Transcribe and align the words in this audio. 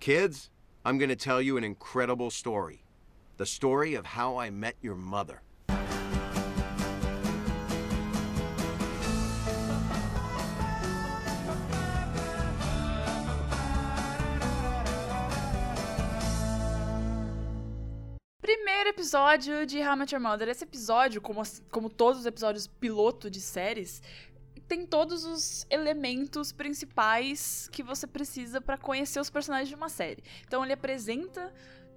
Kids, 0.00 0.48
I'm 0.82 0.96
gonna 0.96 1.14
tell 1.14 1.42
you 1.42 1.58
an 1.58 1.62
incredible 1.62 2.30
story. 2.30 2.86
The 3.36 3.44
story 3.44 3.94
of 3.96 4.06
how 4.06 4.38
I 4.38 4.48
met 4.48 4.76
your 4.80 4.94
mother. 4.94 5.42
Primeiro 18.40 18.88
episódio 18.88 19.66
de 19.66 19.82
How 19.82 19.92
I 19.92 19.96
Met 19.96 20.12
Your 20.12 20.20
Mother. 20.20 20.48
Esse 20.48 20.64
episódio, 20.64 21.20
como, 21.20 21.42
como 21.70 21.90
todos 21.90 22.20
os 22.20 22.26
episódios 22.26 22.66
piloto 22.66 23.28
de 23.28 23.38
séries, 23.38 24.00
tem 24.68 24.86
todos 24.86 25.24
os 25.24 25.66
elementos 25.70 26.52
principais 26.52 27.68
que 27.72 27.82
você 27.82 28.06
precisa 28.06 28.60
pra 28.60 28.76
conhecer 28.78 29.20
os 29.20 29.30
personagens 29.30 29.68
de 29.68 29.74
uma 29.74 29.88
série. 29.88 30.22
Então 30.46 30.62
ele 30.64 30.72
apresenta 30.72 31.52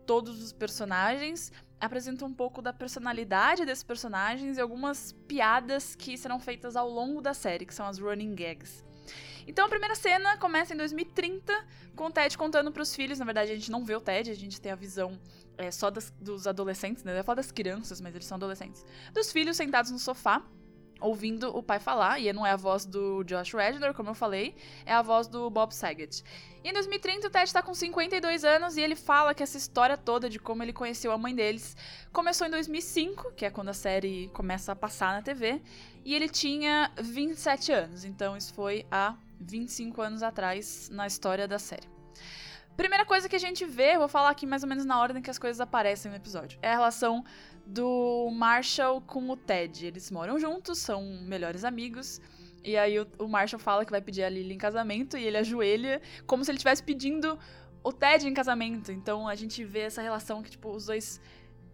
todos 0.05 0.41
os 0.43 0.51
personagens, 0.51 1.51
apresenta 1.79 2.25
um 2.25 2.33
pouco 2.33 2.61
da 2.61 2.73
personalidade 2.73 3.65
desses 3.65 3.83
personagens 3.83 4.57
e 4.57 4.61
algumas 4.61 5.13
piadas 5.27 5.95
que 5.95 6.17
serão 6.17 6.39
feitas 6.39 6.75
ao 6.75 6.89
longo 6.89 7.21
da 7.21 7.33
série, 7.33 7.65
que 7.65 7.73
são 7.73 7.85
as 7.87 7.99
running 7.99 8.35
gags. 8.35 8.83
Então 9.45 9.65
a 9.65 9.69
primeira 9.69 9.95
cena 9.95 10.37
começa 10.37 10.73
em 10.73 10.77
2030, 10.77 11.53
com 11.95 12.05
o 12.05 12.11
Ted 12.11 12.37
contando 12.37 12.71
pros 12.71 12.95
filhos. 12.95 13.19
Na 13.19 13.25
verdade, 13.25 13.51
a 13.51 13.55
gente 13.55 13.69
não 13.71 13.83
vê 13.83 13.95
o 13.95 14.01
Ted, 14.01 14.31
a 14.31 14.35
gente 14.35 14.59
tem 14.61 14.71
a 14.71 14.75
visão 14.75 15.19
é, 15.57 15.69
só 15.69 15.89
das- 15.91 16.11
dos 16.19 16.47
adolescentes, 16.47 17.03
né? 17.03 17.11
Eu 17.11 17.17
ia 17.17 17.23
falar 17.23 17.35
das 17.35 17.51
crianças, 17.51 17.99
mas 18.01 18.15
eles 18.15 18.25
são 18.25 18.37
adolescentes. 18.37 18.83
Dos 19.13 19.31
filhos 19.31 19.55
sentados 19.57 19.91
no 19.91 19.99
sofá, 19.99 20.41
ouvindo 21.03 21.55
o 21.55 21.61
pai 21.61 21.79
falar, 21.79 22.19
e 22.19 22.31
não 22.33 22.45
é 22.45 22.51
a 22.51 22.55
voz 22.55 22.85
do 22.85 23.23
Josh 23.23 23.53
Rednor, 23.53 23.93
como 23.93 24.09
eu 24.09 24.13
falei, 24.15 24.55
é 24.85 24.93
a 24.93 25.01
voz 25.01 25.27
do 25.27 25.49
Bob 25.49 25.73
Saget. 25.73 26.23
E 26.63 26.69
em 26.69 26.73
2030, 26.73 27.27
o 27.27 27.29
Ted 27.29 27.51
tá 27.51 27.61
com 27.61 27.73
52 27.73 28.45
anos 28.45 28.77
e 28.77 28.81
ele 28.81 28.95
fala 28.95 29.33
que 29.33 29.43
essa 29.43 29.57
história 29.57 29.97
toda 29.97 30.29
de 30.29 30.39
como 30.39 30.63
ele 30.63 30.71
conheceu 30.71 31.11
a 31.11 31.17
mãe 31.17 31.35
deles 31.35 31.75
começou 32.11 32.47
em 32.47 32.49
2005, 32.49 33.33
que 33.33 33.45
é 33.45 33.49
quando 33.49 33.69
a 33.69 33.73
série 33.73 34.29
começa 34.33 34.71
a 34.71 34.75
passar 34.75 35.13
na 35.13 35.21
TV, 35.21 35.61
e 36.05 36.15
ele 36.15 36.29
tinha 36.29 36.91
27 36.97 37.71
anos, 37.71 38.05
então 38.05 38.37
isso 38.37 38.53
foi 38.53 38.85
há 38.89 39.15
25 39.39 40.01
anos 40.01 40.23
atrás 40.23 40.89
na 40.89 41.05
história 41.05 41.47
da 41.47 41.59
série. 41.59 41.87
Primeira 42.75 43.05
coisa 43.05 43.29
que 43.29 43.35
a 43.35 43.39
gente 43.39 43.65
vê, 43.65 43.97
vou 43.97 44.07
falar 44.07 44.29
aqui 44.29 44.47
mais 44.47 44.63
ou 44.63 44.69
menos 44.69 44.83
na 44.83 44.99
ordem 44.99 45.21
que 45.21 45.29
as 45.29 45.37
coisas 45.37 45.61
aparecem 45.61 46.09
no 46.09 46.17
episódio, 46.17 46.57
é 46.61 46.69
a 46.69 46.73
relação 46.73 47.23
do 47.65 48.31
Marshall 48.31 48.99
com 49.01 49.29
o 49.29 49.37
Ted. 49.37 49.85
Eles 49.85 50.09
moram 50.09 50.39
juntos, 50.39 50.79
são 50.79 51.03
melhores 51.21 51.63
amigos. 51.63 52.19
E 52.63 52.75
aí 52.75 52.99
o, 52.99 53.07
o 53.19 53.27
Marshall 53.27 53.59
fala 53.59 53.85
que 53.85 53.91
vai 53.91 54.01
pedir 54.01 54.23
a 54.23 54.29
Lily 54.29 54.55
em 54.55 54.57
casamento 54.57 55.17
e 55.17 55.23
ele 55.23 55.37
ajoelha 55.37 56.01
como 56.25 56.43
se 56.43 56.49
ele 56.49 56.57
estivesse 56.57 56.81
pedindo 56.81 57.37
o 57.83 57.93
Ted 57.93 58.27
em 58.27 58.33
casamento. 58.33 58.91
Então 58.91 59.27
a 59.27 59.35
gente 59.35 59.63
vê 59.63 59.81
essa 59.81 60.01
relação 60.01 60.41
que, 60.41 60.49
tipo, 60.49 60.71
os 60.71 60.87
dois 60.87 61.21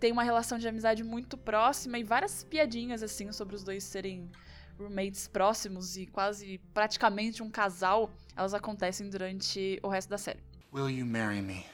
têm 0.02 0.12
uma 0.12 0.24
relação 0.24 0.58
de 0.58 0.68
amizade 0.68 1.04
muito 1.04 1.38
próxima 1.38 1.98
e 1.98 2.04
várias 2.04 2.44
piadinhas, 2.44 3.04
assim, 3.04 3.32
sobre 3.32 3.56
os 3.56 3.64
dois 3.64 3.86
serem 3.86 4.30
roommates 4.78 5.28
próximos 5.28 5.96
e 5.96 6.08
quase 6.08 6.58
praticamente 6.74 7.44
um 7.44 7.50
casal, 7.50 8.12
elas 8.36 8.54
acontecem 8.54 9.10
durante 9.10 9.80
o 9.84 9.88
resto 9.88 10.10
da 10.10 10.18
série. 10.18 10.49
Will 10.72 10.90
you 10.90 11.04
marry 11.04 11.42
me? 11.42 11.66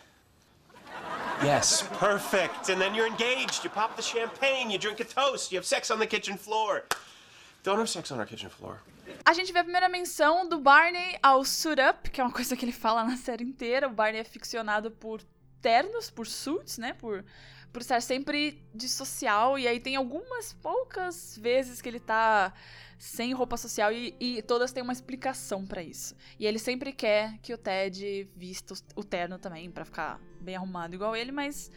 Yes, 1.43 1.83
perfect. 1.99 2.69
And 2.69 2.79
then 2.79 2.95
you're 2.95 3.07
engaged. 3.07 3.63
You 3.63 3.69
pop 3.69 3.95
the 3.95 4.01
champagne, 4.01 4.71
you 4.71 4.77
drink 4.77 4.99
a 5.01 5.03
toast, 5.03 5.51
you 5.51 5.57
have 5.57 5.65
sex 5.65 5.91
on 5.91 5.99
the 5.99 6.07
kitchen 6.07 6.37
floor. 6.37 6.83
Don't 7.63 7.77
have 7.77 7.89
sex 7.89 8.11
on 8.11 8.19
our 8.19 8.25
kitchen 8.25 8.49
floor. 8.49 8.81
A 9.25 9.33
gente 9.33 9.51
vê 9.51 9.59
a 9.59 9.63
primeira 9.63 9.89
menção 9.89 10.47
do 10.47 10.59
Barney 10.59 11.17
ao 11.21 11.43
suit 11.43 11.79
up, 11.79 12.09
que 12.09 12.21
é 12.21 12.23
uma 12.23 12.31
coisa 12.31 12.55
que 12.55 12.63
ele 12.63 12.71
fala 12.71 13.03
na 13.03 13.17
série 13.17 13.43
inteira. 13.43 13.87
O 13.87 13.91
Barney 13.91 14.21
é 14.21 14.23
ficcionado 14.23 14.89
por 14.91 15.21
ternos, 15.61 16.09
por 16.09 16.25
suits, 16.27 16.77
né? 16.77 16.93
Por, 16.93 17.25
por 17.71 17.81
estar 17.81 18.01
sempre 18.01 18.63
de 18.73 18.87
social. 18.87 19.57
E 19.59 19.67
aí 19.67 19.79
tem 19.79 19.95
algumas 19.95 20.53
poucas 20.53 21.37
vezes 21.37 21.81
que 21.81 21.89
ele 21.89 21.99
tá 21.99 22.53
sem 22.97 23.33
roupa 23.33 23.57
social 23.57 23.91
e, 23.91 24.15
e 24.19 24.41
todas 24.41 24.71
têm 24.71 24.83
uma 24.83 24.93
explicação 24.93 25.65
pra 25.65 25.83
isso. 25.83 26.15
E 26.39 26.45
ele 26.45 26.59
sempre 26.59 26.91
quer 26.91 27.37
que 27.39 27.53
o 27.53 27.57
Ted 27.57 28.29
vista 28.35 28.73
o 28.95 29.03
terno 29.03 29.37
também, 29.37 29.69
pra 29.69 29.85
ficar 29.85 30.19
bem 30.39 30.55
arrumado 30.55 30.95
igual 30.95 31.15
ele, 31.15 31.31
mas 31.31 31.69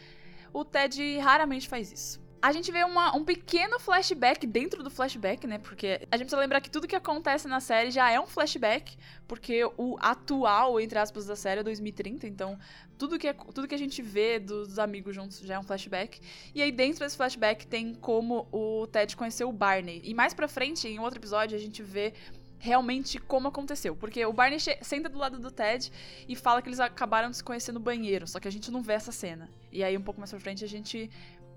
o 0.52 0.64
Ted 0.64 1.18
raramente 1.18 1.68
faz 1.68 1.92
isso. 1.92 2.27
A 2.40 2.52
gente 2.52 2.70
vê 2.70 2.84
uma- 2.84 3.16
um 3.16 3.24
pequeno 3.24 3.80
flashback 3.80 4.46
dentro 4.46 4.82
do 4.84 4.90
flashback, 4.90 5.44
né? 5.46 5.58
Porque 5.58 5.86
a 6.10 6.16
gente 6.16 6.26
precisa 6.26 6.40
lembrar 6.40 6.60
que 6.60 6.70
tudo 6.70 6.86
que 6.86 6.94
acontece 6.94 7.48
na 7.48 7.58
série 7.58 7.90
já 7.90 8.10
é 8.10 8.20
um 8.20 8.26
flashback, 8.28 8.96
porque 9.26 9.64
o 9.76 9.96
atual, 10.00 10.80
entre 10.80 10.98
aspas, 11.00 11.26
da 11.26 11.34
série 11.34 11.60
é 11.60 11.64
2030, 11.64 12.28
então 12.28 12.56
tudo 12.96 13.18
que, 13.18 13.26
é- 13.26 13.32
tudo 13.32 13.66
que 13.66 13.74
a 13.74 13.78
gente 13.78 14.00
vê 14.02 14.38
dos 14.38 14.78
amigos 14.78 15.14
juntos 15.16 15.40
já 15.40 15.54
é 15.54 15.58
um 15.58 15.64
flashback. 15.64 16.20
E 16.54 16.62
aí 16.62 16.70
dentro 16.70 17.00
desse 17.00 17.16
flashback 17.16 17.66
tem 17.66 17.92
como 17.94 18.46
o 18.52 18.86
Ted 18.86 19.16
conheceu 19.16 19.48
o 19.48 19.52
Barney. 19.52 20.00
E 20.04 20.14
mais 20.14 20.32
pra 20.32 20.46
frente, 20.46 20.86
em 20.86 21.00
outro 21.00 21.18
episódio, 21.18 21.56
a 21.56 21.60
gente 21.60 21.82
vê 21.82 22.14
realmente 22.60 23.18
como 23.20 23.48
aconteceu. 23.48 23.94
Porque 23.96 24.24
o 24.26 24.32
Barney 24.32 24.58
senta 24.82 25.08
do 25.08 25.18
lado 25.18 25.38
do 25.38 25.50
Ted 25.50 25.92
e 26.28 26.34
fala 26.36 26.60
que 26.60 26.68
eles 26.68 26.80
acabaram 26.80 27.30
de 27.30 27.36
se 27.36 27.44
conhecer 27.44 27.72
no 27.72 27.80
banheiro, 27.80 28.26
só 28.26 28.40
que 28.40 28.48
a 28.48 28.50
gente 28.50 28.70
não 28.70 28.82
vê 28.82 28.94
essa 28.94 29.12
cena. 29.12 29.48
E 29.70 29.82
aí 29.84 29.96
um 29.96 30.02
pouco 30.02 30.20
mais 30.20 30.30
pra 30.30 30.40
frente 30.40 30.64
a 30.64 30.68
gente 30.68 31.08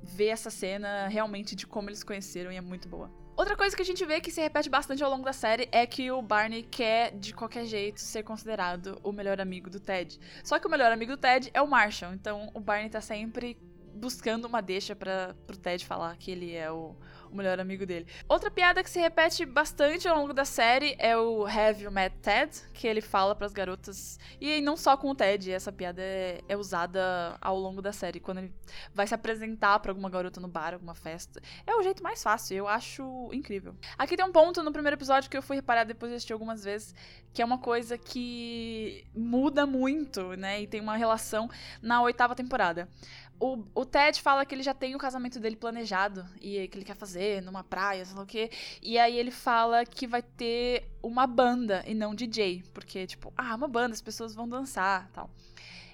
vê 0.03 0.27
essa 0.27 0.49
cena 0.49 1.07
realmente 1.07 1.55
de 1.55 1.65
como 1.67 1.89
eles 1.89 2.03
conheceram 2.03 2.51
e 2.51 2.57
é 2.57 2.61
muito 2.61 2.87
boa. 2.87 3.11
Outra 3.35 3.55
coisa 3.55 3.75
que 3.75 3.81
a 3.81 3.85
gente 3.85 4.05
vê 4.05 4.19
que 4.19 4.29
se 4.29 4.41
repete 4.41 4.69
bastante 4.69 5.03
ao 5.03 5.09
longo 5.09 5.23
da 5.23 5.33
série 5.33 5.67
é 5.71 5.85
que 5.85 6.11
o 6.11 6.21
Barney 6.21 6.63
quer, 6.63 7.17
de 7.17 7.33
qualquer 7.33 7.65
jeito, 7.65 7.99
ser 7.99 8.23
considerado 8.23 8.99
o 9.03 9.11
melhor 9.11 9.39
amigo 9.39 9.69
do 9.69 9.79
Ted. 9.79 10.19
Só 10.43 10.59
que 10.59 10.67
o 10.67 10.69
melhor 10.69 10.91
amigo 10.91 11.13
do 11.13 11.17
Ted 11.17 11.49
é 11.53 11.61
o 11.61 11.67
Marshall, 11.67 12.13
então 12.13 12.51
o 12.53 12.59
Barney 12.59 12.89
tá 12.89 13.01
sempre 13.01 13.57
buscando 13.93 14.45
uma 14.45 14.61
deixa 14.61 14.95
para 14.95 15.35
pro 15.47 15.57
Ted 15.57 15.85
falar 15.85 16.15
que 16.17 16.31
ele 16.31 16.53
é 16.53 16.71
o, 16.71 16.95
o 17.31 17.35
melhor 17.35 17.59
amigo 17.59 17.85
dele. 17.85 18.05
Outra 18.27 18.51
piada 18.51 18.83
que 18.83 18.89
se 18.89 18.99
repete 18.99 19.45
bastante 19.45 20.07
ao 20.07 20.17
longo 20.17 20.33
da 20.33 20.45
série 20.45 20.95
é 20.99 21.17
o 21.17 21.45
Have 21.45 21.83
You 21.83 21.91
Met 21.91 22.15
Ted? 22.17 22.51
Que 22.73 22.87
ele 22.87 23.01
fala 23.01 23.33
pras 23.33 23.53
garotas. 23.53 24.19
E 24.39 24.61
não 24.61 24.75
só 24.75 24.97
com 24.97 25.09
o 25.09 25.15
Ted, 25.15 25.51
essa 25.51 25.71
piada 25.71 26.01
é, 26.01 26.41
é 26.47 26.57
usada 26.57 27.37
ao 27.41 27.57
longo 27.57 27.81
da 27.81 27.93
série. 27.93 28.19
Quando 28.19 28.39
ele 28.39 28.53
vai 28.93 29.07
se 29.07 29.15
apresentar 29.15 29.79
pra 29.79 29.91
alguma 29.91 30.09
garota 30.09 30.39
no 30.39 30.47
bar, 30.47 30.73
alguma 30.73 30.93
festa. 30.93 31.41
É 31.65 31.75
o 31.75 31.81
jeito 31.81 32.03
mais 32.03 32.21
fácil, 32.21 32.57
eu 32.57 32.67
acho 32.67 33.29
incrível. 33.31 33.75
Aqui 33.97 34.17
tem 34.17 34.25
um 34.25 34.31
ponto 34.31 34.61
no 34.61 34.71
primeiro 34.71 34.97
episódio 34.97 35.29
que 35.29 35.37
eu 35.37 35.41
fui 35.41 35.55
reparar 35.55 35.85
depois 35.85 36.11
de 36.11 36.17
assistir 36.17 36.33
algumas 36.33 36.63
vezes, 36.63 36.93
que 37.33 37.41
é 37.41 37.45
uma 37.45 37.57
coisa 37.57 37.97
que 37.97 39.05
muda 39.15 39.65
muito, 39.65 40.35
né? 40.35 40.61
E 40.61 40.67
tem 40.67 40.81
uma 40.81 40.97
relação 40.97 41.49
na 41.81 42.01
oitava 42.01 42.35
temporada. 42.35 42.89
O, 43.39 43.65
o 43.73 43.83
Ted 43.83 44.21
fala 44.21 44.45
que 44.45 44.53
ele 44.53 44.61
já 44.61 44.71
tem 44.73 44.93
o 44.95 44.99
casamento 44.99 45.39
dele 45.39 45.55
planejado 45.55 46.23
e 46.39 46.67
que 46.67 46.77
ele 46.77 46.85
quer 46.85 46.95
fazer 46.95 47.20
numa 47.41 47.63
praia, 47.63 48.03
sei 48.05 48.15
lá 48.15 48.23
o 48.23 48.25
quê. 48.25 48.49
E 48.81 48.97
aí 48.97 49.17
ele 49.17 49.31
fala 49.31 49.85
que 49.85 50.07
vai 50.07 50.21
ter 50.21 50.89
uma 51.01 51.27
banda 51.27 51.83
e 51.85 51.93
não 51.93 52.15
DJ. 52.15 52.63
Porque, 52.73 53.05
tipo, 53.05 53.33
ah, 53.37 53.55
uma 53.55 53.67
banda, 53.67 53.93
as 53.93 54.01
pessoas 54.01 54.33
vão 54.33 54.47
dançar 54.47 55.09
tal. 55.11 55.29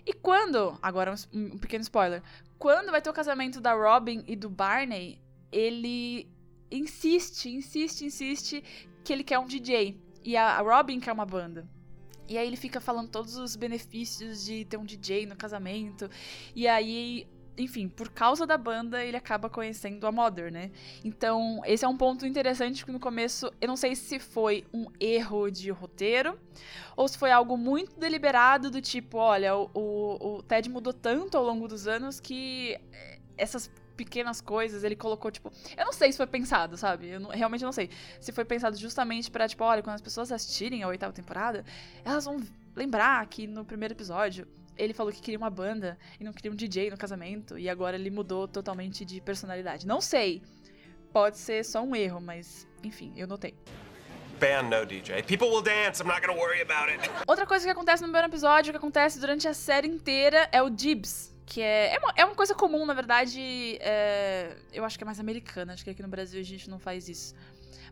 E 0.05 0.13
quando. 0.13 0.77
Agora 0.81 1.13
um, 1.33 1.39
um 1.39 1.57
pequeno 1.57 1.81
spoiler. 1.81 2.23
Quando 2.57 2.91
vai 2.91 3.01
ter 3.01 3.09
o 3.09 3.13
casamento 3.13 3.59
da 3.59 3.73
Robin 3.73 4.23
e 4.27 4.35
do 4.35 4.49
Barney, 4.49 5.19
ele 5.51 6.27
insiste, 6.71 7.49
insiste, 7.49 8.05
insiste 8.05 8.63
que 9.03 9.13
ele 9.13 9.23
quer 9.23 9.39
um 9.39 9.45
DJ. 9.45 9.99
E 10.23 10.35
a 10.35 10.59
Robin 10.61 10.99
quer 10.99 11.11
uma 11.11 11.25
banda. 11.25 11.67
E 12.27 12.37
aí 12.37 12.45
ele 12.45 12.57
fica 12.57 12.81
falando 12.81 13.09
todos 13.09 13.37
os 13.37 13.55
benefícios 13.55 14.43
de 14.43 14.65
ter 14.65 14.77
um 14.77 14.83
DJ 14.83 15.25
no 15.25 15.35
casamento. 15.35 16.09
E 16.53 16.67
aí, 16.67 17.25
enfim, 17.57 17.87
por 17.87 18.09
causa 18.09 18.45
da 18.45 18.57
banda, 18.57 19.03
ele 19.03 19.17
acaba 19.17 19.49
conhecendo 19.49 20.05
a 20.05 20.11
Mother, 20.11 20.51
né? 20.51 20.71
Então, 21.03 21.61
esse 21.65 21.83
é 21.83 21.87
um 21.87 21.97
ponto 21.97 22.25
interessante 22.25 22.85
que 22.85 22.91
no 22.91 22.99
começo, 22.99 23.51
eu 23.59 23.67
não 23.67 23.75
sei 23.75 23.95
se 23.95 24.19
foi 24.19 24.65
um 24.73 24.85
erro 24.99 25.49
de 25.49 25.69
roteiro 25.71 26.37
ou 26.95 27.07
se 27.07 27.17
foi 27.17 27.31
algo 27.31 27.57
muito 27.57 27.99
deliberado 27.99 28.69
do 28.69 28.81
tipo, 28.81 29.17
olha, 29.17 29.55
o, 29.55 29.67
o, 29.73 30.43
Ted 30.43 30.69
mudou 30.69 30.93
tanto 30.93 31.37
ao 31.37 31.43
longo 31.43 31.67
dos 31.67 31.87
anos 31.87 32.19
que 32.19 32.77
eh, 32.93 33.19
essas 33.37 33.69
pequenas 33.95 34.39
coisas 34.39 34.83
ele 34.83 34.95
colocou, 34.95 35.31
tipo, 35.31 35.51
eu 35.75 35.85
não 35.85 35.91
sei 35.91 36.11
se 36.11 36.17
foi 36.17 36.27
pensado, 36.27 36.77
sabe? 36.77 37.07
Eu 37.09 37.19
não- 37.19 37.29
realmente 37.31 37.63
não 37.63 37.71
sei. 37.71 37.89
Se 38.21 38.31
foi 38.31 38.45
pensado 38.45 38.77
justamente 38.77 39.31
pra, 39.31 39.47
tipo, 39.47 39.63
olha, 39.63 39.81
quando 39.81 39.95
as 39.95 40.01
pessoas 40.01 40.31
assistirem 40.31 40.83
a 40.83 40.87
oitava 40.87 41.11
temporada, 41.11 41.65
elas 42.05 42.25
vão 42.25 42.39
lembrar 42.77 43.25
que 43.27 43.47
no 43.47 43.65
primeiro 43.65 43.93
episódio 43.93 44.47
ele 44.77 44.93
falou 44.93 45.11
que 45.11 45.19
queria 45.19 45.37
uma 45.37 45.49
banda 45.49 45.97
e 46.19 46.23
não 46.23 46.31
queria 46.31 46.51
um 46.51 46.55
DJ 46.55 46.91
no 46.91 46.97
casamento 46.97 47.57
e 47.57 47.67
agora 47.67 47.95
ele 47.95 48.11
mudou 48.11 48.47
totalmente 48.47 49.03
de 49.03 49.19
personalidade. 49.19 49.87
Não 49.87 49.99
sei. 49.99 50.41
Pode 51.11 51.37
ser 51.39 51.65
só 51.65 51.81
um 51.81 51.95
erro, 51.95 52.21
mas 52.21 52.67
enfim, 52.83 53.11
eu 53.15 53.27
notei. 53.27 53.55
Band 54.39 54.69
no 54.69 54.85
DJ. 54.85 55.23
People 55.23 55.47
will 55.47 55.63
dance. 55.63 56.01
I'm 56.01 56.07
not 56.07 56.21
gonna 56.21 56.39
worry 56.39 56.61
about 56.61 56.91
it. 56.91 57.09
Outra 57.27 57.47
coisa 57.47 57.65
que 57.65 57.71
acontece 57.71 58.03
no 58.03 58.07
primeiro 58.07 58.27
episódio, 58.27 58.71
que 58.71 58.77
acontece 58.77 59.19
durante 59.19 59.47
a 59.47 59.53
série 59.53 59.87
inteira, 59.87 60.47
é 60.51 60.61
o 60.61 60.69
Dibs. 60.69 61.35
Que 61.43 61.61
é, 61.61 61.95
é, 61.95 61.99
uma, 61.99 62.13
é 62.17 62.25
uma 62.25 62.35
coisa 62.35 62.53
comum, 62.53 62.85
na 62.85 62.93
verdade. 62.93 63.79
é, 63.79 64.55
eu 64.71 64.83
acho 64.85 64.97
que 64.97 65.03
é 65.03 65.05
mais 65.05 65.19
americana. 65.19 65.73
Acho 65.73 65.83
que 65.83 65.89
aqui 65.89 66.03
no 66.03 66.07
Brasil 66.07 66.39
a 66.39 66.43
gente 66.43 66.69
não 66.69 66.77
faz 66.77 67.09
isso. 67.09 67.33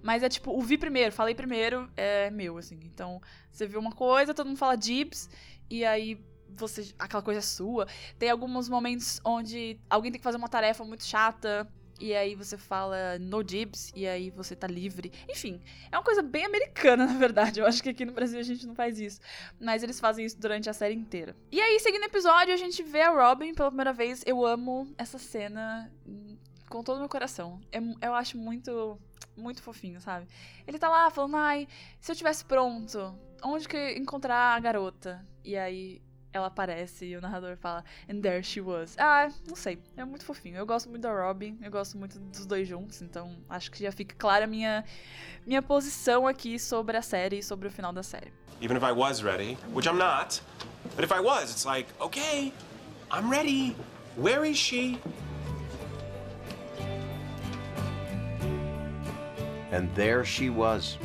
Mas 0.02 0.24
é 0.24 0.30
tipo, 0.30 0.52
o 0.52 0.62
vi 0.62 0.78
primeiro, 0.78 1.12
falei 1.12 1.34
primeiro, 1.34 1.90
é 1.96 2.30
meu, 2.30 2.58
assim. 2.58 2.80
Então, 2.84 3.22
você 3.52 3.68
viu 3.68 3.80
uma 3.80 3.92
coisa, 3.92 4.34
todo 4.34 4.48
mundo 4.48 4.58
fala 4.58 4.76
Dibs, 4.76 5.30
e 5.70 5.84
aí 5.84 6.20
você 6.50 6.94
aquela 6.98 7.24
coisa 7.24 7.40
é 7.40 7.44
sua. 7.44 7.88
Tem 8.18 8.30
alguns 8.30 8.70
momentos 8.70 9.20
onde 9.24 9.80
alguém 9.90 10.12
tem 10.12 10.20
que 10.20 10.24
fazer 10.24 10.38
uma 10.38 10.48
tarefa 10.48 10.84
muito 10.84 11.04
chata 11.04 11.68
e 12.00 12.14
aí 12.14 12.36
você 12.36 12.58
fala 12.58 13.18
no 13.20 13.42
dibs, 13.42 13.92
e 13.96 14.06
aí 14.06 14.30
você 14.30 14.56
tá 14.56 14.68
livre. 14.68 15.12
Enfim, 15.30 15.62
é 15.92 15.98
uma 15.98 16.04
coisa 16.04 16.22
bem 16.22 16.46
americana, 16.46 17.06
na 17.08 17.18
verdade. 17.18 17.60
Eu 17.60 17.66
acho 17.66 17.82
que 17.82 17.90
aqui 17.90 18.04
no 18.04 18.12
Brasil 18.12 18.40
a 18.40 18.44
gente 18.44 18.68
não 18.68 18.76
faz 18.76 19.00
isso. 19.00 19.20
Mas 19.60 19.82
eles 19.82 20.00
fazem 20.00 20.26
isso 20.26 20.40
durante 20.40 20.70
a 20.70 20.74
série 20.74 20.94
inteira. 20.94 21.36
E 21.52 21.60
aí, 21.62 21.80
seguindo 21.80 22.04
o 22.04 22.08
episódio, 22.08 22.54
a 22.54 22.58
gente 22.58 22.84
vê 22.84 23.02
a 23.02 23.12
Robin 23.12 23.54
pela 23.54 23.70
primeira 23.70 23.94
vez. 23.94 24.24
Eu 24.26 24.46
amo 24.46 24.94
essa 24.98 25.18
cena 25.18 25.90
com 26.70 26.84
todo 26.84 26.98
o 26.98 27.00
meu 27.00 27.10
coração. 27.10 27.62
Eu, 27.72 27.96
eu 28.02 28.14
acho 28.14 28.38
muito, 28.38 29.00
muito 29.36 29.62
fofinho, 29.62 30.00
sabe? 30.02 30.28
Ele 30.68 30.80
tá 30.80 30.90
lá 30.90 31.10
falando, 31.10 31.38
ai, 31.38 31.68
se 32.00 32.12
eu 32.12 32.16
tivesse 32.16 32.46
pronto, 32.46 33.18
onde 33.44 33.68
que 33.68 33.94
encontrar 33.94 34.56
a 34.56 34.60
garota? 34.60 35.26
E 35.44 35.56
aí 35.58 36.02
ela 36.36 36.48
aparece 36.48 37.06
e 37.06 37.16
o 37.16 37.22
narrador 37.22 37.56
fala, 37.56 37.84
and 38.10 38.20
there 38.20 38.44
she 38.44 38.60
was. 38.60 38.96
Ah, 38.98 39.30
não 39.48 39.56
sei, 39.56 39.82
é 39.96 40.04
muito 40.04 40.26
fofinho. 40.26 40.58
Eu 40.58 40.66
gosto 40.66 40.90
muito 40.90 41.02
da 41.02 41.14
Robin, 41.14 41.58
eu 41.62 41.72
gosto 41.72 41.98
muito 41.98 42.20
dos 42.20 42.46
dois 42.46 42.68
juntos, 42.68 43.02
então 43.02 43.38
acho 43.50 43.72
que 43.72 43.82
já 43.82 43.92
fica 43.92 44.16
clara 44.16 44.44
a 44.44 44.48
minha, 44.48 44.84
minha 45.46 45.62
posição 45.62 46.28
aqui 46.28 46.60
sobre 46.60 46.98
a 46.98 47.02
série 47.02 47.40
e 47.40 47.44
sobre 47.44 47.68
o 47.68 47.72
final 47.72 47.94
da 47.94 48.04
série. 48.04 48.34
Even 48.62 48.78
if 48.78 48.84
I 48.84 48.92
was 48.92 49.22
ready, 49.22 49.58
which 49.74 49.88
I'm 49.88 49.98
not, 49.98 50.42
but 50.96 51.04
if 51.04 51.12
I 51.12 51.20
was, 51.20 51.52
it's 51.52 51.66
like, 51.66 51.88
okay, 52.02 52.52
I'm 53.12 53.30
ready. 53.30 53.76
Where 54.18 54.50
is 54.50 54.58
she? 54.58 55.00
And 59.76 59.88
there 59.94 60.24
she 60.24 60.50
was. 60.50 60.98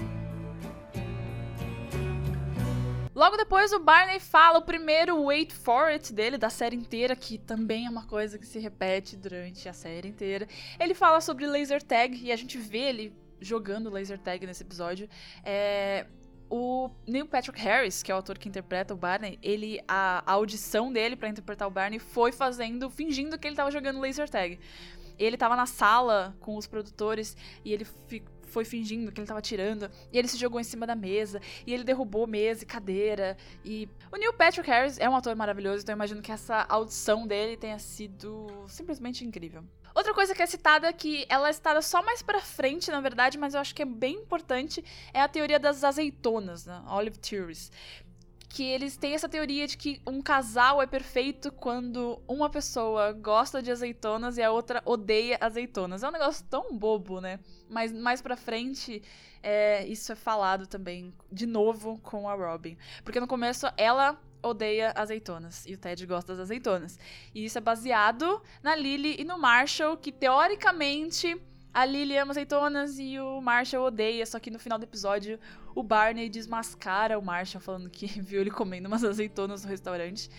Logo 3.13 3.37
depois, 3.37 3.73
o 3.73 3.81
Barney 3.81 4.21
fala 4.21 4.61
o 4.61 4.63
primeiro 4.63 5.25
Wait 5.25 5.53
For 5.53 5.89
It 5.89 6.13
dele, 6.13 6.39
da 6.39 6.49
série 6.49 6.77
inteira, 6.77 7.17
que 7.17 7.37
também 7.37 7.87
é 7.87 7.91
uma 7.91 8.07
coisa 8.07 8.39
que 8.39 8.47
se 8.47 8.61
repete 8.61 9.17
durante 9.17 9.69
a 9.69 9.73
série 9.73 10.09
inteira. 10.09 10.47
Ele 10.79 10.95
fala 10.95 11.21
sobre 11.21 11.49
laser 11.49 11.83
tag, 11.83 12.17
e 12.17 12.31
a 12.31 12.37
gente 12.37 12.57
vê 12.59 12.79
ele 12.79 13.13
jogando 13.41 13.91
laser 13.91 14.19
tag 14.19 14.47
nesse 14.47 14.63
episódio. 14.63 15.09
É, 15.45 16.07
o 16.49 16.91
Neil 17.07 17.27
Patrick 17.27 17.61
Harris, 17.61 18.03
que 18.03 18.11
é 18.11 18.15
o 18.15 18.19
ator 18.19 18.39
que 18.39 18.49
interpreta 18.49 18.95
o 18.95 18.97
Barney, 18.97 19.39
ele 19.43 19.81
a, 19.87 20.23
a 20.25 20.33
audição 20.33 20.93
dele 20.93 21.17
para 21.17 21.29
interpretar 21.29 21.67
o 21.67 21.71
Barney 21.71 21.99
foi 21.99 22.33
fazendo, 22.33 22.89
fingindo 22.89 23.37
que 23.37 23.49
ele 23.49 23.57
tava 23.57 23.71
jogando 23.71 24.01
laser 24.01 24.29
tag. 24.31 24.59
Ele 25.21 25.37
tava 25.37 25.55
na 25.55 25.67
sala 25.67 26.35
com 26.41 26.57
os 26.57 26.67
produtores 26.67 27.37
e 27.65 27.73
ele 27.73 27.87
foi 28.51 28.65
fingindo 28.65 29.13
que 29.13 29.21
ele 29.21 29.29
tava 29.29 29.41
tirando, 29.41 29.89
e 30.13 30.19
ele 30.19 30.27
se 30.27 30.37
jogou 30.37 30.61
em 30.61 30.65
cima 30.65 30.85
da 30.87 30.97
mesa, 30.97 31.41
e 31.65 31.73
ele 31.73 31.85
derrubou 31.85 32.27
mesa 32.27 32.65
e 32.65 32.67
cadeira, 32.67 33.37
e... 33.65 33.89
O 34.11 34.17
Neil 34.17 34.33
Patrick 34.33 34.69
Harris 34.69 34.99
é 34.99 35.09
um 35.09 35.15
ator 35.15 35.37
maravilhoso, 35.37 35.83
então 35.83 35.93
eu 35.93 35.97
imagino 35.97 36.21
que 36.21 36.33
essa 36.33 36.67
audição 36.69 37.29
dele 37.29 37.57
tenha 37.57 37.79
sido 37.79 38.49
simplesmente 38.67 39.25
incrível. 39.25 39.63
Outra 39.95 40.13
coisa 40.13 40.35
que 40.35 40.43
é 40.43 40.47
citada, 40.47 40.89
é 40.89 40.93
que 40.93 41.25
ela 41.29 41.49
é 41.49 41.53
citada 41.53 41.81
só 41.81 42.03
mais 42.03 42.23
pra 42.23 42.41
frente, 42.41 42.91
na 42.91 43.01
verdade, 43.01 43.39
mas 43.39 43.55
eu 43.55 43.61
acho 43.61 43.75
que 43.75 43.83
é 43.83 43.87
bem 43.87 44.17
importante, 44.17 44.85
é 45.13 45.21
a 45.21 45.29
teoria 45.29 45.59
das 45.59 45.85
azeitonas, 45.85 46.67
né? 46.67 46.83
Olive 46.89 47.19
Theories 47.19 47.71
que 48.51 48.65
eles 48.65 48.97
têm 48.97 49.15
essa 49.15 49.29
teoria 49.29 49.65
de 49.65 49.79
que 49.79 50.03
um 50.05 50.21
casal 50.21 50.83
é 50.83 50.87
perfeito 50.87 51.53
quando 51.53 52.21
uma 52.27 52.51
pessoa 52.51 53.13
gosta 53.13 53.63
de 53.63 53.71
azeitonas 53.71 54.37
e 54.37 54.43
a 54.43 54.51
outra 54.51 54.83
odeia 54.85 55.39
azeitonas. 55.41 56.03
É 56.03 56.09
um 56.09 56.11
negócio 56.11 56.45
tão 56.51 56.77
bobo, 56.77 57.21
né? 57.21 57.39
Mas 57.69 57.93
mais 57.93 58.21
pra 58.21 58.37
frente, 58.37 59.03
é, 59.41 59.87
isso 59.87 60.11
é 60.11 60.17
falado 60.17 60.67
também, 60.67 61.15
de 61.31 61.47
novo, 61.47 62.01
com 62.03 62.29
a 62.29 62.35
Robin. 62.35 62.77
Porque 63.05 63.21
no 63.21 63.29
começo 63.29 63.69
ela 63.77 64.21
odeia 64.43 64.93
azeitonas 64.97 65.65
e 65.67 65.75
o 65.75 65.79
Ted 65.79 66.05
gosta 66.05 66.33
das 66.33 66.41
azeitonas. 66.41 66.99
E 67.33 67.45
isso 67.45 67.57
é 67.57 67.61
baseado 67.61 68.43
na 68.65 68.75
Lily 68.75 69.15
e 69.21 69.25
no 69.25 69.39
Marshall, 69.39 69.97
que 69.97 70.11
teoricamente 70.11 71.41
a 71.73 71.85
Lily 71.85 72.19
ama 72.19 72.33
azeitonas 72.33 72.99
e 72.99 73.19
o 73.19 73.41
Marshall 73.41 73.85
odeia, 73.85 74.27
só 74.27 74.39
que 74.41 74.51
no 74.51 74.59
final 74.59 74.79
do 74.79 74.85
episódio 74.85 75.39
o 75.75 75.83
Barney 75.83 76.29
desmascara 76.29 77.19
o 77.19 77.23
Marshall 77.23 77.61
falando 77.61 77.89
que 77.89 78.07
viu 78.21 78.41
ele 78.41 78.51
comendo 78.51 78.89
umas 78.89 79.05
azeitonas 79.05 79.65
no 79.65 79.71
restaurante. 79.71 80.31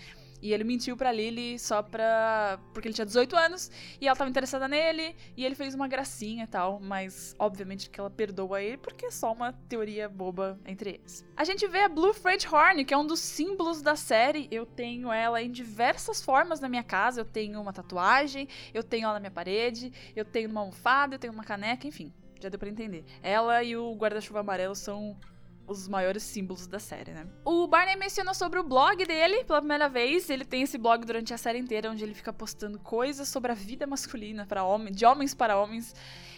E 0.42 0.52
ele 0.52 0.64
mentiu 0.64 0.96
pra 0.96 1.12
Lily 1.12 1.56
só 1.58 1.82
pra. 1.82 2.58
porque 2.74 2.88
ele 2.88 2.94
tinha 2.94 3.06
18 3.06 3.36
anos 3.36 3.70
e 4.00 4.08
ela 4.08 4.16
tava 4.16 4.28
interessada 4.28 4.66
nele 4.66 5.14
e 5.36 5.44
ele 5.44 5.54
fez 5.54 5.72
uma 5.72 5.86
gracinha 5.86 6.44
e 6.44 6.46
tal, 6.48 6.80
mas 6.80 7.34
obviamente 7.38 7.88
que 7.88 8.00
ela 8.00 8.10
perdoa 8.10 8.60
ele 8.60 8.76
porque 8.76 9.06
é 9.06 9.10
só 9.10 9.32
uma 9.32 9.52
teoria 9.52 10.08
boba 10.08 10.58
entre 10.66 10.90
eles. 10.90 11.24
A 11.36 11.44
gente 11.44 11.66
vê 11.68 11.80
a 11.80 11.88
Blue 11.88 12.12
Freight 12.12 12.48
Horn, 12.52 12.84
que 12.84 12.92
é 12.92 12.98
um 12.98 13.06
dos 13.06 13.20
símbolos 13.20 13.80
da 13.80 13.94
série. 13.94 14.48
Eu 14.50 14.66
tenho 14.66 15.12
ela 15.12 15.40
em 15.40 15.50
diversas 15.50 16.20
formas 16.20 16.58
na 16.58 16.68
minha 16.68 16.82
casa. 16.82 17.20
Eu 17.20 17.24
tenho 17.24 17.60
uma 17.60 17.72
tatuagem, 17.72 18.48
eu 18.74 18.82
tenho 18.82 19.04
ela 19.04 19.14
na 19.14 19.20
minha 19.20 19.30
parede, 19.30 19.92
eu 20.16 20.24
tenho 20.24 20.50
uma 20.50 20.60
almofada, 20.60 21.14
eu 21.14 21.18
tenho 21.20 21.32
uma 21.32 21.44
caneca, 21.44 21.86
enfim. 21.86 22.12
Já 22.40 22.48
deu 22.48 22.58
pra 22.58 22.68
entender. 22.68 23.04
Ela 23.22 23.62
e 23.62 23.76
o 23.76 23.94
guarda-chuva 23.94 24.40
amarelo 24.40 24.74
são 24.74 25.16
os 25.72 25.88
maiores 25.88 26.22
símbolos 26.22 26.66
da 26.66 26.78
série, 26.78 27.12
né? 27.12 27.26
O 27.44 27.66
Barney 27.66 27.96
menciona 27.96 28.34
sobre 28.34 28.60
o 28.60 28.62
blog 28.62 29.04
dele 29.04 29.44
pela 29.44 29.60
primeira 29.60 29.88
vez. 29.88 30.30
Ele 30.30 30.44
tem 30.44 30.62
esse 30.62 30.78
blog 30.78 31.04
durante 31.04 31.32
a 31.34 31.38
série 31.38 31.58
inteira, 31.58 31.90
onde 31.90 32.04
ele 32.04 32.14
fica 32.14 32.32
postando 32.32 32.78
coisas 32.78 33.28
sobre 33.28 33.50
a 33.50 33.54
vida 33.54 33.86
masculina 33.86 34.46
para 34.46 34.64
homens, 34.64 34.96
de 34.96 35.04
homens 35.04 35.34
para 35.34 35.58
homens. 35.58 35.94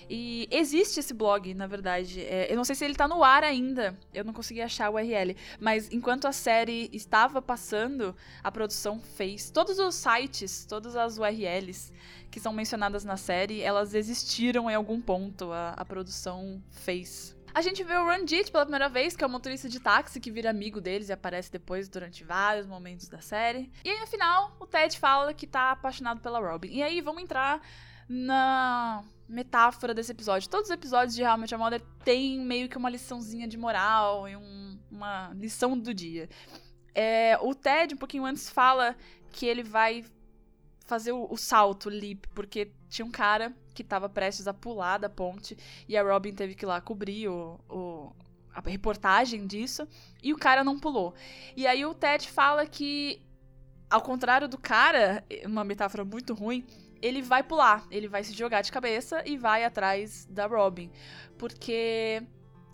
E 0.08 0.48
existe 0.50 1.00
esse 1.00 1.14
blog, 1.14 1.54
na 1.54 1.66
verdade. 1.66 2.20
É, 2.20 2.52
eu 2.52 2.56
não 2.56 2.64
sei 2.64 2.74
se 2.74 2.84
ele 2.84 2.94
tá 2.94 3.08
no 3.08 3.24
ar 3.24 3.42
ainda. 3.42 3.98
Eu 4.12 4.24
não 4.24 4.32
consegui 4.32 4.60
achar 4.60 4.90
o 4.90 4.94
URL. 4.94 5.36
Mas 5.58 5.90
enquanto 5.92 6.26
a 6.26 6.32
série 6.32 6.90
estava 6.92 7.40
passando, 7.40 8.14
a 8.42 8.50
produção 8.50 9.00
fez. 9.00 9.50
Todos 9.50 9.78
os 9.78 9.94
sites, 9.94 10.64
todas 10.66 10.96
as 10.96 11.18
URLs 11.18 11.92
que 12.30 12.40
são 12.40 12.52
mencionadas 12.52 13.04
na 13.04 13.16
série, 13.16 13.60
elas 13.60 13.94
existiram 13.94 14.68
em 14.68 14.74
algum 14.74 15.00
ponto. 15.00 15.52
A, 15.52 15.70
a 15.70 15.84
produção 15.84 16.60
fez 16.70 17.33
a 17.54 17.62
gente 17.62 17.84
vê 17.84 17.94
o 17.94 18.04
Ranjit 18.04 18.50
pela 18.50 18.64
primeira 18.64 18.88
vez, 18.88 19.14
que 19.14 19.22
é 19.22 19.26
o 19.26 19.30
motorista 19.30 19.68
de 19.68 19.78
táxi 19.78 20.18
que 20.18 20.30
vira 20.30 20.50
amigo 20.50 20.80
deles 20.80 21.08
e 21.08 21.12
aparece 21.12 21.52
depois 21.52 21.88
durante 21.88 22.24
vários 22.24 22.66
momentos 22.66 23.08
da 23.08 23.20
série. 23.20 23.70
E 23.84 23.90
aí 23.90 24.00
no 24.00 24.06
final, 24.08 24.56
o 24.58 24.66
Ted 24.66 24.98
fala 24.98 25.32
que 25.32 25.46
tá 25.46 25.70
apaixonado 25.70 26.20
pela 26.20 26.40
Robin. 26.40 26.68
E 26.72 26.82
aí 26.82 27.00
vamos 27.00 27.22
entrar 27.22 27.62
na 28.08 29.04
metáfora 29.28 29.94
desse 29.94 30.10
episódio. 30.10 30.50
Todos 30.50 30.68
os 30.68 30.74
episódios 30.74 31.14
de 31.14 31.22
How 31.22 31.36
I 31.36 31.40
Met 31.40 31.56
Mother 31.56 31.80
têm 32.04 32.40
meio 32.40 32.68
que 32.68 32.76
uma 32.76 32.90
liçãozinha 32.90 33.46
de 33.46 33.56
moral 33.56 34.28
e 34.28 34.36
um, 34.36 34.78
uma 34.90 35.30
lição 35.34 35.78
do 35.78 35.94
dia. 35.94 36.28
É, 36.92 37.38
o 37.40 37.54
Ted, 37.54 37.94
um 37.94 37.98
pouquinho 37.98 38.24
antes, 38.24 38.50
fala 38.50 38.96
que 39.30 39.46
ele 39.46 39.62
vai 39.62 40.04
fazer 40.86 41.12
o, 41.12 41.26
o 41.30 41.36
salto, 41.36 41.86
o 41.86 41.92
leap, 41.92 42.26
porque 42.34 42.72
tinha 42.88 43.06
um 43.06 43.10
cara 43.10 43.54
que 43.74 43.82
estava 43.82 44.08
prestes 44.08 44.46
a 44.46 44.54
pular 44.54 44.98
da 44.98 45.08
ponte 45.08 45.56
e 45.88 45.96
a 45.96 46.02
Robin 46.02 46.32
teve 46.32 46.54
que 46.54 46.64
ir 46.64 46.68
lá 46.68 46.80
cobrir 46.80 47.28
o, 47.28 47.60
o, 47.68 48.12
a 48.54 48.60
reportagem 48.60 49.46
disso 49.46 49.86
e 50.22 50.32
o 50.32 50.38
cara 50.38 50.62
não 50.62 50.78
pulou. 50.78 51.14
E 51.56 51.66
aí 51.66 51.84
o 51.84 51.92
Ted 51.92 52.28
fala 52.28 52.64
que, 52.66 53.20
ao 53.90 54.00
contrário 54.00 54.48
do 54.48 54.56
cara, 54.56 55.24
uma 55.44 55.64
metáfora 55.64 56.04
muito 56.04 56.32
ruim, 56.32 56.64
ele 57.02 57.20
vai 57.20 57.42
pular, 57.42 57.86
ele 57.90 58.08
vai 58.08 58.24
se 58.24 58.32
jogar 58.32 58.62
de 58.62 58.72
cabeça 58.72 59.22
e 59.26 59.36
vai 59.36 59.64
atrás 59.64 60.24
da 60.30 60.46
Robin, 60.46 60.90
porque 61.36 62.22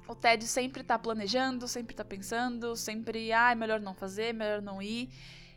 o 0.06 0.14
Ted 0.14 0.46
sempre 0.46 0.84
tá 0.84 0.98
planejando, 0.98 1.66
sempre 1.66 1.96
tá 1.96 2.04
pensando, 2.04 2.76
sempre, 2.76 3.32
ah, 3.32 3.50
é 3.52 3.54
melhor 3.54 3.80
não 3.80 3.94
fazer, 3.94 4.32
melhor 4.32 4.62
não 4.62 4.80
ir, 4.80 5.08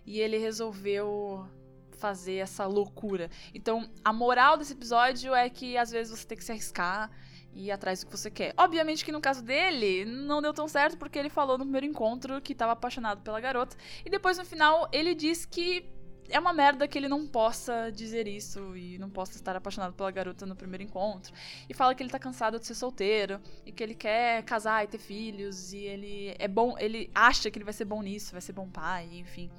e 0.05 0.19
ele 0.19 0.38
resolveu 0.38 1.47
fazer 1.93 2.35
essa 2.35 2.65
loucura. 2.65 3.29
Então, 3.53 3.89
a 4.03 4.12
moral 4.12 4.57
desse 4.57 4.73
episódio 4.73 5.33
é 5.33 5.50
que 5.50 5.77
às 5.77 5.91
vezes 5.91 6.17
você 6.17 6.27
tem 6.27 6.38
que 6.38 6.43
se 6.43 6.51
arriscar 6.51 7.09
e 7.55 7.67
ir 7.67 7.71
atrás 7.71 8.00
do 8.00 8.07
que 8.07 8.17
você 8.17 8.29
quer. 8.29 8.53
Obviamente 8.57 9.05
que 9.05 9.12
no 9.12 9.21
caso 9.21 9.43
dele, 9.43 10.05
não 10.05 10.41
deu 10.41 10.53
tão 10.53 10.67
certo 10.67 10.97
porque 10.97 11.17
ele 11.17 11.29
falou 11.29 11.57
no 11.57 11.63
primeiro 11.63 11.85
encontro 11.85 12.41
que 12.41 12.53
estava 12.53 12.71
apaixonado 12.71 13.21
pela 13.21 13.39
garota 13.39 13.77
e 14.05 14.09
depois 14.09 14.38
no 14.38 14.45
final 14.45 14.89
ele 14.91 15.13
diz 15.13 15.45
que 15.45 15.85
é 16.29 16.39
uma 16.39 16.53
merda 16.53 16.88
que 16.88 16.97
ele 16.97 17.07
não 17.07 17.27
possa 17.27 17.91
dizer 17.91 18.27
isso 18.27 18.75
e 18.75 18.97
não 18.97 19.09
possa 19.09 19.33
estar 19.33 19.55
apaixonado 19.55 19.93
pela 19.93 20.09
garota 20.09 20.45
no 20.45 20.55
primeiro 20.55 20.83
encontro. 20.83 21.33
E 21.69 21.73
fala 21.73 21.93
que 21.93 22.01
ele 22.01 22.09
tá 22.09 22.19
cansado 22.19 22.59
de 22.59 22.65
ser 22.65 22.75
solteiro 22.75 23.39
e 23.65 23.71
que 23.71 23.83
ele 23.83 23.93
quer 23.93 24.43
casar 24.43 24.83
e 24.83 24.88
ter 24.88 24.97
filhos 24.97 25.73
e 25.73 25.79
ele 25.79 26.35
é 26.39 26.47
bom, 26.47 26.75
ele 26.79 27.09
acha 27.13 27.51
que 27.51 27.57
ele 27.57 27.65
vai 27.65 27.73
ser 27.73 27.85
bom 27.85 28.01
nisso, 28.01 28.31
vai 28.31 28.41
ser 28.41 28.53
bom 28.53 28.69
pai, 28.69 29.09
enfim. 29.13 29.51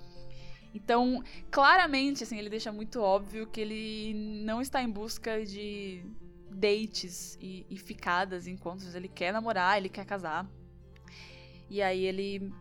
Então, 0.74 1.22
claramente, 1.50 2.24
assim, 2.24 2.36
ele 2.36 2.50
deixa 2.50 2.72
muito 2.72 3.00
óbvio 3.00 3.46
que 3.46 3.60
ele 3.60 4.12
não 4.44 4.60
está 4.60 4.82
em 4.82 4.90
busca 4.90 5.44
de 5.46 6.04
dates 6.50 7.38
e, 7.40 7.64
e 7.70 7.78
ficadas, 7.78 8.48
encontros. 8.48 8.94
Ele 8.94 9.08
quer 9.08 9.32
namorar, 9.32 9.78
ele 9.78 9.88
quer 9.88 10.04
casar. 10.04 10.46
E 11.70 11.80
aí 11.80 12.04
ele 12.04 12.52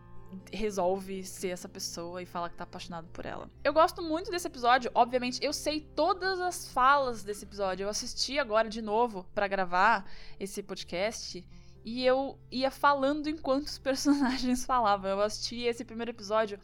resolve 0.52 1.22
ser 1.22 1.48
essa 1.48 1.68
pessoa 1.68 2.22
e 2.22 2.26
fala 2.26 2.48
que 2.48 2.56
tá 2.56 2.64
apaixonado 2.64 3.08
por 3.08 3.26
ela. 3.26 3.50
Eu 3.62 3.72
gosto 3.72 4.02
muito 4.02 4.30
desse 4.30 4.46
episódio, 4.46 4.90
obviamente, 4.94 5.44
eu 5.44 5.52
sei 5.52 5.80
todas 5.80 6.40
as 6.40 6.68
falas 6.68 7.22
desse 7.22 7.44
episódio. 7.44 7.84
Eu 7.84 7.88
assisti 7.88 8.38
agora 8.38 8.68
de 8.68 8.82
novo 8.82 9.26
para 9.34 9.46
gravar 9.46 10.08
esse 10.38 10.62
podcast 10.62 11.46
e 11.84 12.04
eu 12.04 12.38
ia 12.50 12.70
falando 12.70 13.28
enquanto 13.28 13.66
os 13.66 13.78
personagens 13.78 14.64
falavam. 14.64 15.10
Eu 15.10 15.20
assisti 15.20 15.62
esse 15.62 15.84
primeiro 15.84 16.10
episódio 16.10 16.58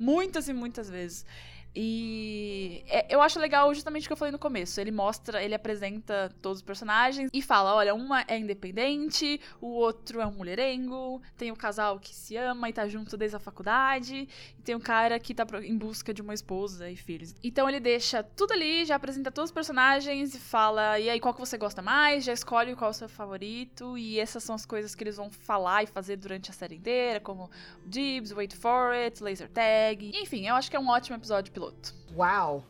Muitas 0.00 0.48
e 0.48 0.52
muitas 0.54 0.88
vezes. 0.88 1.26
E 1.74 2.82
é, 2.88 3.14
eu 3.14 3.22
acho 3.22 3.38
legal 3.38 3.72
justamente 3.72 4.04
o 4.04 4.08
que 4.08 4.12
eu 4.12 4.16
falei 4.16 4.32
no 4.32 4.38
começo. 4.38 4.80
Ele 4.80 4.90
mostra, 4.90 5.42
ele 5.42 5.54
apresenta 5.54 6.34
todos 6.42 6.58
os 6.58 6.62
personagens 6.62 7.30
e 7.32 7.42
fala: 7.42 7.74
olha, 7.74 7.94
uma 7.94 8.24
é 8.26 8.38
independente, 8.38 9.40
o 9.60 9.68
outro 9.68 10.20
é 10.20 10.26
um 10.26 10.32
mulherengo, 10.32 11.22
tem 11.36 11.52
o 11.52 11.56
casal 11.56 11.98
que 12.00 12.14
se 12.14 12.36
ama 12.36 12.68
e 12.68 12.72
tá 12.72 12.88
junto 12.88 13.16
desde 13.16 13.36
a 13.36 13.40
faculdade, 13.40 14.28
e 14.58 14.62
tem 14.62 14.74
o 14.74 14.80
cara 14.80 15.18
que 15.18 15.34
tá 15.34 15.46
em 15.62 15.76
busca 15.76 16.12
de 16.12 16.22
uma 16.22 16.34
esposa 16.34 16.90
e 16.90 16.96
filhos. 16.96 17.34
Então 17.42 17.68
ele 17.68 17.80
deixa 17.80 18.22
tudo 18.22 18.52
ali, 18.52 18.84
já 18.84 18.96
apresenta 18.96 19.30
todos 19.30 19.50
os 19.50 19.54
personagens 19.54 20.34
e 20.34 20.38
fala: 20.40 20.98
e 20.98 21.08
aí, 21.08 21.20
qual 21.20 21.32
que 21.32 21.40
você 21.40 21.56
gosta 21.56 21.80
mais? 21.80 22.24
Já 22.24 22.32
escolhe 22.32 22.74
qual 22.74 22.90
é 22.90 22.92
o 22.92 22.94
seu 22.94 23.08
favorito, 23.08 23.96
e 23.96 24.18
essas 24.18 24.42
são 24.42 24.54
as 24.54 24.66
coisas 24.66 24.94
que 24.94 25.04
eles 25.04 25.16
vão 25.16 25.30
falar 25.30 25.84
e 25.84 25.86
fazer 25.86 26.16
durante 26.16 26.50
a 26.50 26.52
série 26.52 26.76
inteira, 26.76 27.20
como 27.20 27.50
Dibs, 27.86 28.32
Wait 28.32 28.54
for 28.54 28.92
It, 28.92 29.22
Laser 29.22 29.48
Tag. 29.48 30.10
Enfim, 30.14 30.48
eu 30.48 30.54
acho 30.56 30.70
que 30.70 30.76
é 30.76 30.80
um 30.80 30.88
ótimo 30.88 31.16
episódio 31.16 31.52
piloto. 31.60 31.92
Wow. 32.14 32.62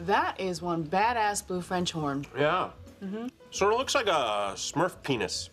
That 0.00 0.40
is 0.40 0.62
one 0.62 0.84
badass 0.84 1.46
blue 1.46 1.60
French 1.60 1.92
horn. 1.92 2.26
Yeah. 2.36 2.70
Mm-hmm. 3.02 3.28
Sort 3.50 3.72
of 3.72 3.78
looks 3.78 3.94
like 3.94 4.06
a 4.06 4.52
Smurf 4.54 4.94
penis. 5.02 5.50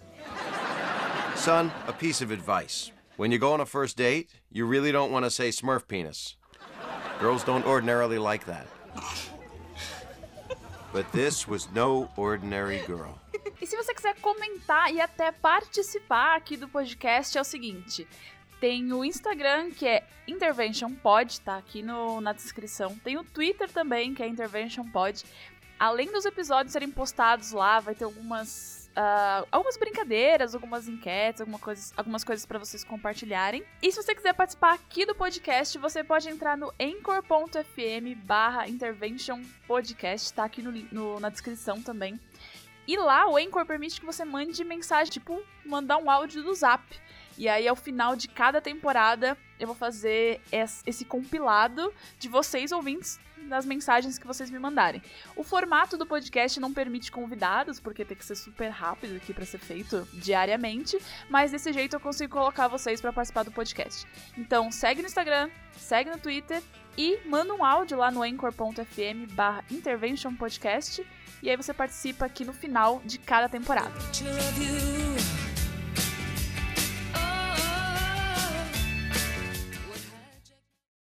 Son, 1.36 1.72
a 1.88 1.94
piece 1.94 2.22
of 2.22 2.32
advice. 2.32 2.92
When 3.18 3.32
you 3.32 3.38
go 3.38 3.54
on 3.54 3.62
a 3.62 3.66
first 3.66 3.98
date, 3.98 4.30
you 4.52 4.66
really 4.66 4.92
don't 4.92 5.12
want 5.12 5.26
to 5.26 5.32
say 5.32 5.50
Smurf 5.50 5.88
penis. 5.88 6.36
Girls 7.20 7.44
don't 7.44 7.66
ordinarily 7.66 8.18
like 8.18 8.46
that. 8.46 8.68
But 10.92 11.12
this 11.12 11.48
was 11.48 11.70
no 11.74 12.10
ordinary 12.18 12.80
girl. 12.88 13.20
E 13.62 13.68
se 13.68 13.76
você 13.76 13.94
quiser 13.94 14.16
comentar 14.22 14.94
e 14.94 15.02
até 15.02 15.34
participar 15.34 16.38
aqui 16.38 16.56
do 16.56 16.70
podcast, 16.70 17.38
é 17.38 17.42
o 17.42 17.44
seguinte: 17.44 18.08
tem 18.60 18.92
o 18.94 19.04
Instagram, 19.04 19.72
que 19.72 19.88
é 19.88 20.06
Intervention 20.28 20.94
Pod, 20.94 21.40
tá 21.42 21.58
aqui 21.58 21.82
no, 21.82 22.20
na 22.22 22.34
descrição. 22.34 22.96
Tem 23.04 23.18
o 23.18 23.24
Twitter 23.24 23.70
também, 23.72 24.14
que 24.14 24.22
é 24.22 24.28
Intervention 24.28 24.86
Pod. 24.86 25.24
Além 25.80 26.12
dos 26.12 26.26
episódios 26.26 26.74
serem 26.74 26.92
postados 26.92 27.52
lá, 27.52 27.80
vai 27.80 27.96
ter 27.96 28.04
algumas, 28.04 28.92
uh, 28.98 29.48
algumas 29.50 29.78
brincadeiras, 29.78 30.54
algumas 30.54 30.90
enquetes, 30.90 31.40
alguma 31.40 31.58
coisa, 31.58 31.94
algumas 31.96 32.24
coisas 32.24 32.46
para 32.46 32.60
vocês 32.60 32.84
compartilharem. 32.84 33.64
E 33.82 33.90
se 33.92 34.04
você 34.04 34.14
quiser 34.14 34.34
participar 34.34 34.74
aqui 34.74 35.06
do 35.06 35.16
podcast, 35.16 35.78
você 35.78 36.04
pode 36.04 36.28
entrar 36.28 36.58
no 36.58 36.74
anchor.fm 36.80 38.14
barra 38.26 38.68
intervention 38.68 39.42
podcast, 39.66 40.34
tá 40.34 40.44
aqui 40.44 40.62
no, 40.62 40.72
no, 40.92 41.20
na 41.20 41.30
descrição 41.30 41.82
também. 41.82 42.20
E 42.90 42.98
lá 42.98 43.30
o 43.30 43.38
Anchor 43.38 43.68
permite 43.68 44.00
que 44.00 44.06
você 44.06 44.26
mande 44.26 44.64
mensagem, 44.64 45.14
tipo, 45.14 45.44
mandar 45.64 45.98
um 45.98 46.10
áudio 46.10 46.42
do 46.42 46.52
zap. 46.56 46.84
E 47.40 47.48
aí, 47.48 47.70
ao 47.70 47.76
final 47.76 48.18
de 48.18 48.28
cada 48.28 48.60
temporada, 48.60 49.38
eu 49.58 49.66
vou 49.66 49.76
fazer 49.76 50.42
esse 50.86 51.06
compilado 51.06 51.92
de 52.20 52.28
vocês 52.28 52.74
ouvintes 52.74 53.18
das 53.48 53.66
mensagens 53.66 54.20
que 54.20 54.28
vocês 54.28 54.50
me 54.50 54.60
mandarem. 54.60 55.02
O 55.38 55.44
formato 55.44 55.98
do 55.98 56.06
podcast 56.06 56.60
não 56.60 56.74
permite 56.74 57.10
convidados, 57.10 57.80
porque 57.80 58.04
tem 58.04 58.18
que 58.18 58.26
ser 58.26 58.36
super 58.36 58.68
rápido 58.68 59.16
aqui 59.16 59.34
para 59.34 59.46
ser 59.46 59.58
feito 59.58 60.06
diariamente, 60.12 61.00
mas 61.30 61.52
desse 61.52 61.72
jeito 61.72 61.96
eu 61.96 62.00
consigo 62.02 62.34
colocar 62.34 62.68
vocês 62.68 63.00
para 63.00 63.14
participar 63.14 63.44
do 63.44 63.52
podcast. 63.54 64.06
Então, 64.38 64.70
segue 64.70 65.02
no 65.02 65.08
Instagram, 65.08 65.50
segue 65.78 66.10
no 66.10 66.20
Twitter 66.20 66.62
e 66.98 67.22
manda 67.26 67.54
um 67.54 67.64
áudio 67.64 67.98
lá 67.98 68.12
no 68.12 68.22
anchor.fm 68.22 69.32
barra 69.32 69.64
intervention 69.72 70.36
podcast 70.36 71.08
e 71.42 71.50
aí 71.50 71.56
você 71.56 71.74
participa 71.74 72.26
aqui 72.26 72.44
no 72.44 72.52
final 72.52 73.02
de 73.06 73.18
cada 73.18 73.48
temporada. 73.48 73.94